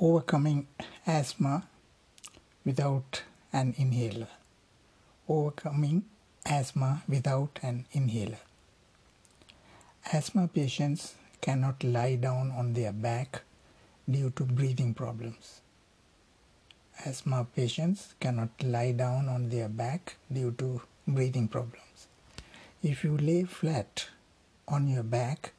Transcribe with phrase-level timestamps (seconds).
[0.00, 0.66] overcoming
[1.06, 1.64] asthma
[2.64, 3.22] without
[3.52, 4.28] an inhaler.
[5.28, 6.04] Overcoming
[6.46, 8.38] asthma without an inhaler.
[10.10, 13.42] Asthma patients cannot lie down on their back
[14.10, 15.60] due to breathing problems.
[17.04, 22.08] Asthma patients cannot lie down on their back due to breathing problems.
[22.82, 24.06] If you lay flat
[24.66, 25.52] on your back,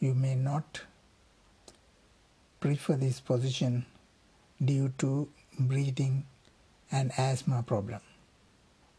[0.00, 0.80] you may not
[2.66, 3.86] prefer this position
[4.60, 6.26] due to breathing
[6.90, 8.00] and asthma problem.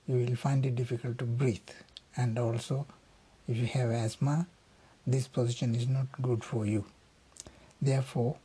[0.07, 1.73] You will find it difficult to breathe
[2.15, 2.85] and also
[3.45, 4.47] if you have asthma
[5.05, 6.85] this position is not good for you.
[7.81, 8.37] Therefore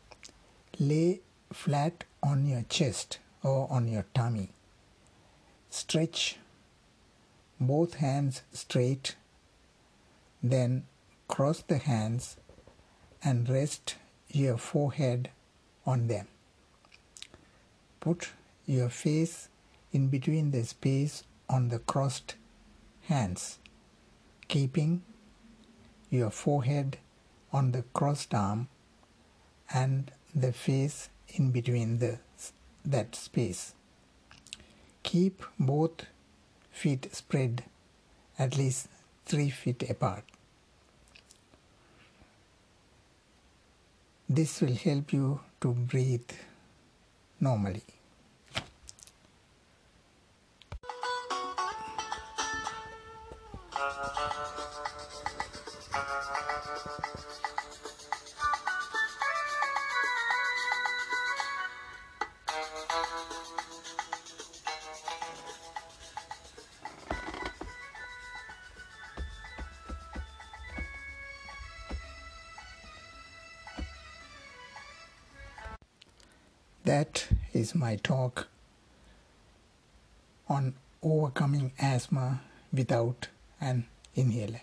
[0.81, 1.21] lay
[1.53, 4.49] flat on your chest or on your tummy.
[5.71, 6.37] Stretch
[7.61, 9.15] both hands straight
[10.43, 10.85] then
[11.29, 12.37] cross the hands
[13.23, 13.95] and rest
[14.33, 15.31] your forehead
[15.87, 16.27] on them.
[18.01, 18.31] Put
[18.67, 19.49] your face
[19.93, 22.37] in between the space on the crossed
[23.03, 23.59] hands,
[24.49, 25.03] keeping
[26.11, 26.99] your forehead
[27.53, 28.69] on the crossed arm
[29.73, 32.19] and the face in between the,
[32.85, 33.75] that space.
[35.03, 36.07] Keep both
[36.71, 37.65] feet spread
[38.39, 38.89] at least
[39.27, 40.25] 3 feet apart.
[44.35, 46.31] This will help you to breathe
[47.39, 47.83] normally.
[76.93, 78.49] That is my talk
[80.47, 83.29] on overcoming asthma without
[83.63, 84.61] an inhaler.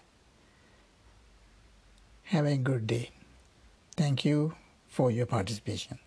[2.25, 3.09] Have a good day.
[3.97, 4.53] Thank you
[4.87, 5.97] for your participation.